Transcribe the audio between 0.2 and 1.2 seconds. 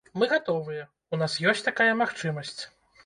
гатовыя, у